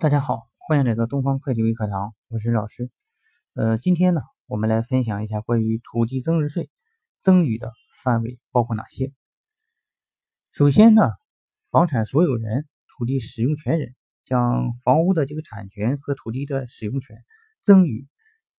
[0.00, 2.88] 大家好，欢迎来到东方会计微课堂，我是老师。
[3.54, 6.70] 呃，今天呢，我们来分享一下关于土地增值税
[7.20, 7.72] 增与的
[8.04, 9.12] 范围包括哪些。
[10.52, 11.02] 首先呢，
[11.68, 17.16] 房产所有人、土地使用权人将房屋的这个产权和土地的使用权
[17.60, 18.06] 增与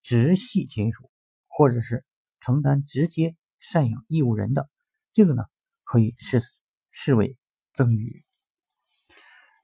[0.02, 1.10] 直系亲属
[1.48, 2.04] 或者是
[2.42, 4.70] 承担直接赡养义务人的，
[5.14, 5.46] 这个呢
[5.86, 6.42] 可以视
[6.92, 7.38] 视为
[7.74, 8.26] 增与。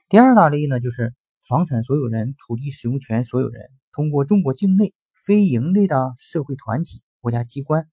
[0.07, 1.14] 第二大类呢就是。
[1.48, 7.88] 房产所有人、土地使用权所有人通过中国境内非营利的社会团体、国家机关，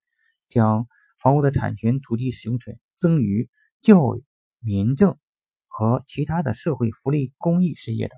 [0.48, 0.87] 将
[1.19, 3.51] 房屋的产权、土地使用权赠与
[3.83, 4.24] 教育、
[4.59, 5.19] 民政
[5.69, 8.15] 和其他的社会福利公益事业的。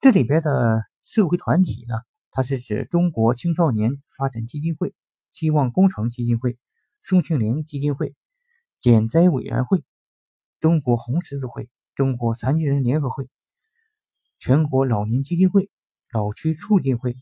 [0.00, 1.96] 这里边的社会团体呢，
[2.30, 4.94] 它是指中国青少年发展基金会、
[5.30, 6.56] 期望工程基金会、
[7.02, 8.14] 宋庆龄基金会、
[8.78, 9.84] 减灾委员会、
[10.58, 13.28] 中国红十字会、中国残疾人联合会。
[14.44, 15.70] 全国老年基金会、
[16.10, 17.14] 老区促进会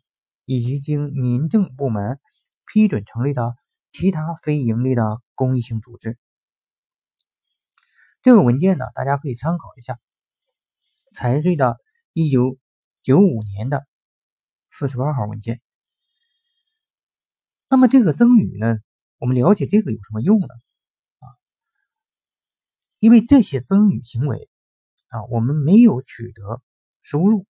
[0.46, 2.18] 以及经民政部门
[2.64, 3.54] 批准成立的
[3.90, 6.16] 其他非盈利的公益性组织。
[8.22, 9.98] 这个文件呢，大家可以参考一下。
[11.12, 11.76] 财税的
[12.14, 13.86] 1995年的
[14.72, 15.60] 48号文件。
[17.68, 18.78] 那么这个增与呢，
[19.18, 20.46] 我们了解这个有什么用呢？
[21.18, 21.28] 啊，
[22.98, 24.48] 因为这些增与行为
[25.08, 26.62] 啊，我们没有取得。
[27.10, 27.44] 收入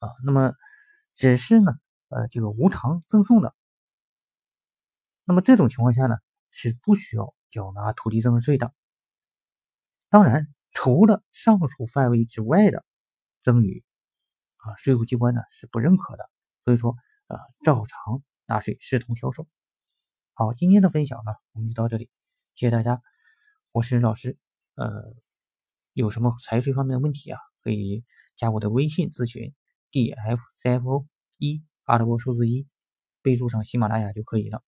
[0.00, 0.54] 啊，那么
[1.14, 1.70] 只是呢，
[2.08, 3.54] 呃，这个无偿赠送的，
[5.22, 6.16] 那么这种情况下呢，
[6.50, 8.74] 是不需要缴纳土地增值税的。
[10.08, 12.84] 当然，除了上述范围之外的
[13.40, 13.84] 赠与
[14.56, 16.28] 啊，税务机关呢是不认可的。
[16.64, 16.96] 所以说，
[17.28, 19.46] 呃，照常纳税，视同销售。
[20.32, 22.10] 好，今天的分享呢，我们就到这里，
[22.56, 23.00] 谢谢大家，
[23.70, 24.36] 我是任老师。
[24.74, 25.14] 呃，
[25.92, 27.38] 有什么财税方面的问题啊？
[27.62, 28.04] 可以
[28.36, 29.54] 加我的微信咨询
[29.90, 31.06] ，d f c f o
[31.38, 32.66] 一阿拉伯数字一，
[33.22, 34.62] 备注上喜马拉雅就可以了。